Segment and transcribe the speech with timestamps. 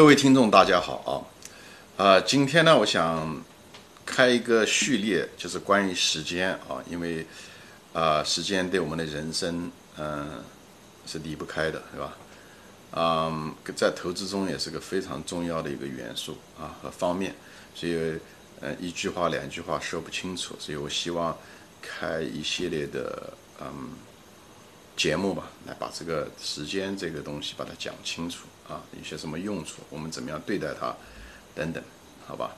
[0.00, 1.28] 各位听众，大家好
[1.98, 2.02] 啊！
[2.02, 3.44] 啊，今天呢，我想
[4.06, 7.26] 开一个序列，就是关于时间啊，因为
[7.92, 10.42] 啊，时间对我们的人生，嗯，
[11.06, 12.16] 是离不开的，是吧？
[12.92, 17.34] 嗯，在投资中也是个非常重要的一个元素啊和方面，
[17.74, 18.18] 所以
[18.62, 21.36] 呃，一句话两句话说不清楚，所以我希望
[21.82, 23.90] 开一系列的嗯
[24.96, 28.46] 节目吧，来把这个时间这个东西把它讲清楚。
[28.68, 29.82] 啊，有些什么用处？
[29.90, 30.94] 我们怎么样对待它？
[31.54, 31.82] 等等，
[32.26, 32.56] 好吧。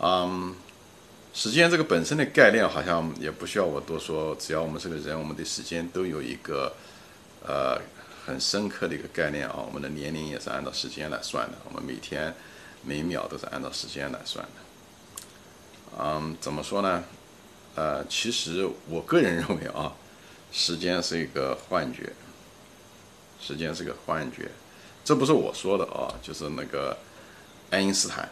[0.00, 0.54] 嗯，
[1.32, 6.74] 时间这个本身的概念好像也不需要我多说，只要我们这个人，我们对时间都有一个
[7.46, 7.80] 呃
[8.26, 9.62] 很深刻的一个概念啊。
[9.64, 12.34] 我们的年龄也是按照时间来算的，我们每天
[12.82, 15.22] 每秒都是按照时间来算的。
[16.00, 17.04] 嗯，怎么说呢？
[17.76, 19.92] 呃，其实我个人认为啊，
[20.52, 22.12] 时间是一个幻觉，
[23.40, 24.50] 时间是个幻觉。
[25.04, 26.96] 这不是我说的啊，就是那个
[27.70, 28.28] 爱因斯坦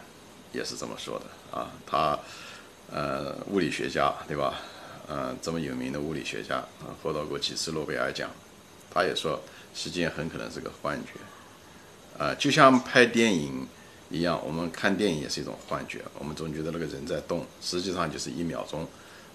[0.53, 1.25] 也是这么说的
[1.57, 1.71] 啊。
[1.85, 2.17] 他
[2.91, 4.61] 呃，物理学家对吧？
[5.09, 8.29] 嗯，这么有名的物理学家啊，获得过几次诺贝尔奖。
[8.93, 9.41] 他也说，
[9.73, 13.67] 时间很可能是个幻觉啊，就像拍电影
[14.09, 16.01] 一样，我们看电影也是一种幻觉。
[16.19, 18.87] 我们总觉得那个人在动，实际上就是一秒钟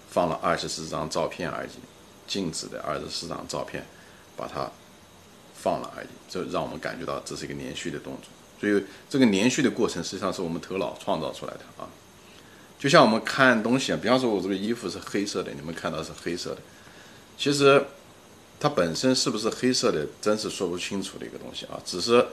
[0.09, 1.69] 放了二十四张照片而已，
[2.27, 3.85] 静止的二十四张照片，
[4.35, 4.69] 把它。
[5.59, 8.29] 放了而已，这让我们感觉到这是一个连续的动作。
[8.61, 11.89] 所以这个连续的过程实际上是我们头脑创造出来的啊。
[12.77, 16.61] 就像我们看东西啊，比方说我这个衣服是黑色的，你们看到是黑色的，
[17.39, 17.83] 其实
[18.59, 21.81] 它本身是不是黑色的，真是说不清楚的一个东西啊。
[21.83, 22.23] 只是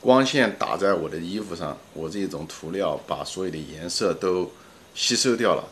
[0.00, 4.48] 光线打在我的衣服上，我这种涂料把所有的颜色都
[4.94, 5.68] 吸收掉了，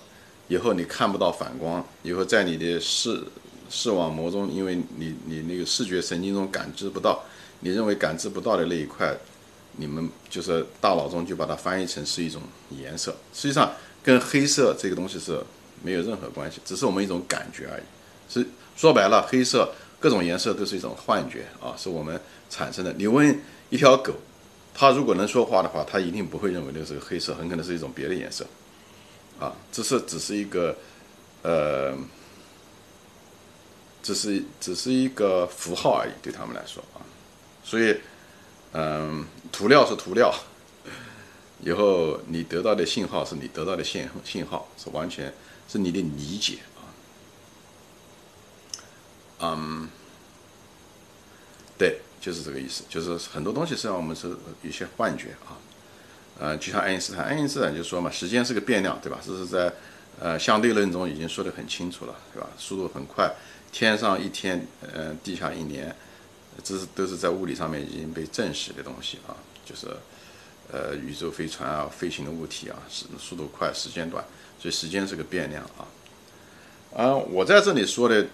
[0.49, 3.23] 以后你看不到反光，以后在你的视
[3.71, 7.23] 视网膜中，因为你你那个视觉神经中感知不到，
[7.61, 9.17] 你认为感知不到的那一块，
[9.77, 15.41] 你们就是大脑中就把它翻译成是一种颜色，实际上跟黑色这个东西是
[15.83, 17.83] 没有任何关系，只是我们一种感觉而已。
[18.29, 22.21] 是说白了，黑色各种颜色都是一种幻觉啊，是我们
[22.51, 22.93] 产生的。
[22.95, 24.13] 你问一条狗，
[24.75, 28.47] 它如果能说话的话，它一定不会认为那是个黑色，很可能是一种别的颜色
[29.39, 29.55] 啊。
[29.73, 30.77] 这是只是一个
[31.43, 31.97] 呃。
[34.05, 37.01] 只是只是一个符号而已，对他们来说啊，
[37.65, 37.99] 所以，
[38.73, 40.31] 嗯，涂料是涂料，
[41.63, 45.33] 以后你得到的信号是你得到的信信号，是完全
[45.67, 46.85] 是你的理解啊，
[49.41, 49.89] 嗯，
[51.79, 55.57] 对，就是这个意思，就是很多东西实际上我们是有些幻觉啊，
[56.39, 59.21] 呃，就像爱因斯坦，爱因斯坦就说嘛，时间是个变量，对吧？
[59.25, 59.73] 这是在
[60.21, 62.49] 呃相对论中已经说得很清楚了，对吧？
[62.59, 63.33] 速度很快。
[63.73, 65.95] 天上一天，嗯，地下一年，
[66.63, 69.35] 这是都是在物理上面已经被证实的东西啊，
[69.65, 69.89] 就是，
[70.73, 74.25] 呃，宇宙飞船啊，飞行的物体啊，是速度快，时间短，
[74.61, 75.83] 所以时间是个变量啊。
[76.97, 78.25] 啊，我在这里说的，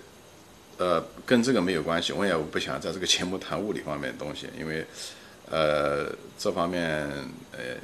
[0.76, 4.86] 呃，跟这个没有关系，我也不想在这个节目谈物理方面的东西，因为，
[5.48, 7.08] 呃，这方面，
[7.52, 7.76] 呃，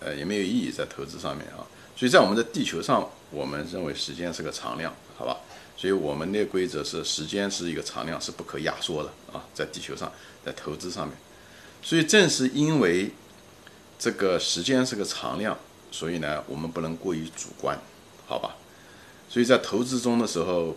[0.00, 1.64] 呃，也没有意义在投资上面啊。
[1.96, 5.38] 所以在我们的地球上，我们认为时间是个常量，好吧？
[5.76, 10.10] 所以我们的规则是，时间是一个常量，是不可压缩的啊，在地球上，
[10.44, 11.16] 在投资上面。
[11.82, 13.10] 所以正是因为
[13.98, 15.58] 这个时间是个常量，
[15.90, 17.78] 所以呢，我们不能过于主观，
[18.26, 18.56] 好吧？
[19.28, 20.76] 所以在投资中的时候，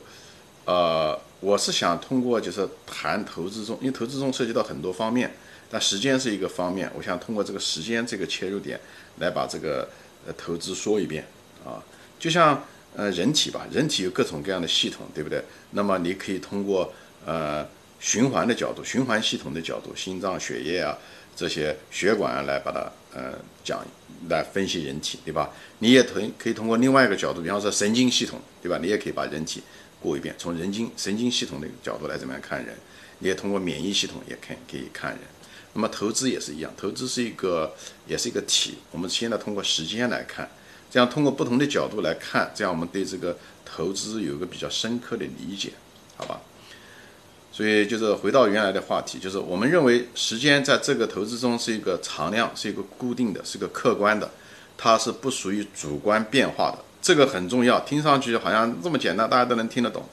[0.65, 5.35] 呃，我是想通过就是谈投资中，因为投资中涉及到很多方面，
[5.69, 8.79] 但时间是一个方面，我想通过这个时间这个切入点
[9.19, 9.89] 来把这个
[10.25, 11.25] 呃投资说一遍
[11.65, 11.83] 啊，
[12.19, 12.63] 就像。
[12.95, 15.39] 呃，人体吧，人体有各种各样的系统，对不对？
[15.71, 16.91] 那么你可以通过
[17.23, 17.63] 呃
[17.99, 20.97] 循环的角度，循环系统的角度，心脏、血液啊
[21.35, 23.85] 这些血管来把它呃讲
[24.29, 25.51] 来分析人体，对吧？
[25.77, 28.79] 你也通可以通过另外一个角度，比方说神经系统，对吧？
[28.81, 29.61] 你也可以把人体
[30.01, 32.73] 过一遍，从人经神经系统的角度来怎么样看人？
[33.19, 35.19] 你也通过免疫系统也看可以看人。
[35.77, 37.71] 那么投资也是一样，投资是一个
[38.07, 40.49] 也是一个体，我们现在通过时间来看。
[40.89, 45.73] 这样通过不同的角度来看，这样我们对这个投资有一个比较深刻的理解，
[46.15, 46.41] 好吧？
[47.51, 54.31] 所以就是回到原来的话题，就是我们认为时间在这个投资中是一个常量，是一个固定的，是个客观的，
[54.75, 56.79] 它是不属于主观变化的。
[57.03, 60.03] 这个很重要，听上去好像这么简单，大家都能听得懂。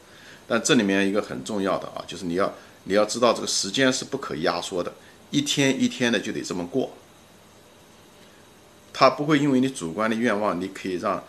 [0.47, 2.53] 但这里面一个很重要的啊，就是你要
[2.83, 4.93] 你要知道这个时间是不可压缩的，
[5.35, 6.93] 一天一天的就得这么过。
[8.93, 11.21] 他不会因为你主观的愿望，你可以让，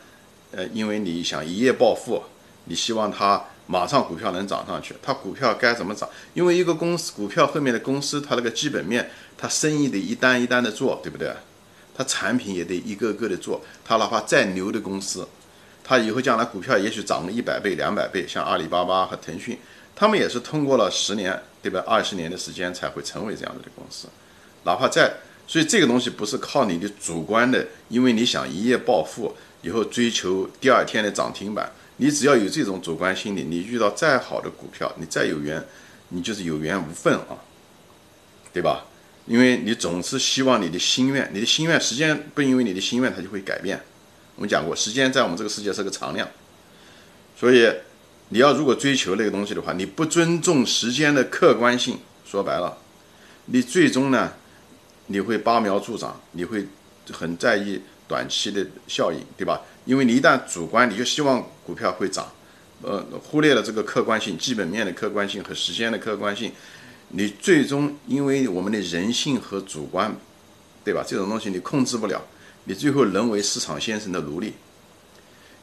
[0.52, 2.22] 呃，因为你想一夜暴富，
[2.66, 4.94] 你希望他马上股票能涨上去。
[5.02, 6.08] 它股票该怎么涨？
[6.36, 11.34] 因为一个公司股票后面的公司，它那个基本面，它生意得一单一单的做，对不对？
[11.98, 13.60] 它产品也得一个个的做。
[13.84, 15.28] 它哪怕再牛的公司，
[15.84, 19.58] 它以后将来股票也许涨了一百倍、两百倍，像阿里巴巴和腾讯，
[19.96, 21.84] 他们也是通过了十年，对吧？
[21.88, 24.08] 二十年的时间才会成为这样子的公司。
[24.66, 25.12] 哪怕在，
[25.48, 29.34] 所以这个东西不是靠你的主观的，因为你想一夜暴富，
[29.64, 31.72] 以后追求第二天的涨停板。
[31.98, 35.66] 你只要有这种主观心理，你遇到再好的股票，你再有缘，
[36.10, 37.42] 你就是有缘无分啊，
[38.54, 38.86] 对吧？
[39.26, 43.82] 因为你总是希望你的心愿，你的心愿时间不因为你的心愿它就会改变。
[44.36, 46.30] 我们讲过，时间在我们这个世界是个常量，
[47.36, 47.68] 所以
[48.30, 52.78] 你要如果追求那个东西的话，你不尊重时间的客观性，说白了，
[53.46, 54.34] 你最终呢，
[55.08, 56.66] 你会拔苗助长，你会
[57.12, 59.62] 很在意短期的效应，对吧？
[59.86, 62.28] 因为你一旦主观，你就希望股票会涨，
[62.82, 66.52] 呃，忽略了这个客观性、基本面的客观性和时间的客观性，
[67.10, 70.16] 你最终因为我们的人性和主观，
[70.84, 71.06] 对吧？
[71.08, 72.20] 这种东西你控制不了，
[72.64, 74.54] 你最后沦为市场先生的奴隶，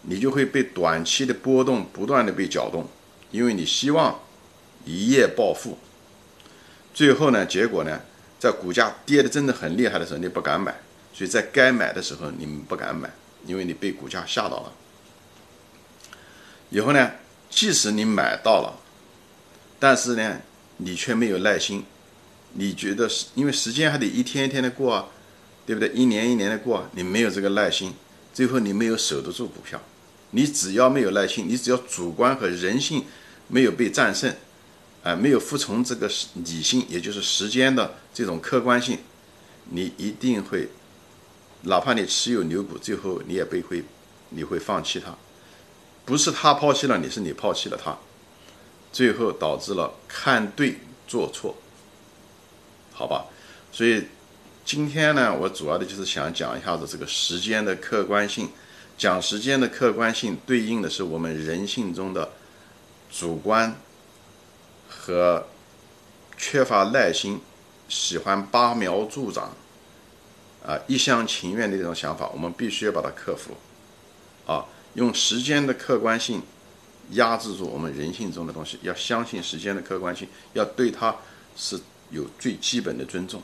[0.03, 2.87] 你就会被短期的波动不断的被搅动，
[3.31, 4.21] 因为你希望
[4.85, 5.79] 一夜暴富，
[6.93, 8.01] 最后呢，结果呢，
[8.39, 10.75] 在股价跌的真的很厉害的时候，你不敢买，
[11.13, 13.11] 所以在该买的时候你们不敢买。
[13.45, 14.73] 因为你被股价吓到了，
[16.71, 17.11] 以后呢，
[17.51, 18.79] 即使你买到了，
[19.81, 20.41] 但是呢，
[20.77, 21.85] 你却没有耐心，
[22.53, 25.09] 你觉得是因为时间还得一天一天的过啊，
[25.67, 25.89] 对不对？
[25.89, 27.93] 一年一年的过，你没有这个耐心，
[28.33, 29.83] 最后你没有守得住股票。
[30.33, 33.05] 你只要没有耐心，你只要主观和人性
[33.49, 34.35] 没有被战胜，
[35.03, 36.11] 啊，没有服从这个
[36.45, 38.99] 理性，也就是时间的这种客观性，
[39.71, 40.69] 你一定会。
[41.65, 43.85] 哪怕你持有牛股，最后你也被会，
[44.31, 45.17] 你会放弃它，
[46.05, 47.97] 不是他抛弃了你，是你抛弃了他，
[48.93, 51.55] 最后导致了看对做错，
[52.93, 53.27] 好吧？
[53.71, 54.03] 所以
[54.65, 58.49] 今天呢，我主要的就是想讲一下子这个时间的客观性，
[58.97, 62.31] 讲时间的客观性对应的是我们人性中的
[63.11, 63.75] 主观
[64.89, 65.47] 和
[66.37, 67.41] 缺乏耐心，
[67.89, 69.53] 喜欢拔苗助长。
[70.65, 73.57] 啊，一厢情愿的这种想法，我们必须要把它克服。
[74.47, 74.65] 啊，
[74.95, 76.41] 用时间的客观性
[77.11, 81.17] 压制住我们人性中的东西，要相信时间的客观性，要对它
[81.57, 81.81] 是
[82.11, 83.43] 有最基本的尊重。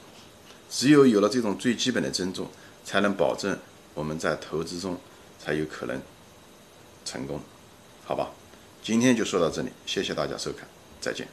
[0.71, 2.49] 只有有了这种最基本的尊重，
[2.85, 3.59] 才能保证
[3.94, 4.97] 我们在投资中
[5.49, 5.99] 才有可能
[7.06, 7.41] 成功。
[8.05, 8.29] 好吧，
[8.83, 10.69] 今天就说到这里，谢谢大家收看，
[11.00, 11.27] 再见。